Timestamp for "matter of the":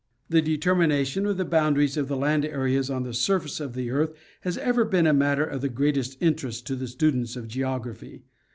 5.13-5.69